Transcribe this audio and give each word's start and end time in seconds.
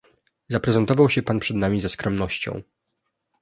Zaprezentował 0.49 1.09
się 1.09 1.21
pan 1.23 1.39
przed 1.39 1.57
nami 1.57 1.81
ze 1.81 1.89
skromnością 1.89 2.61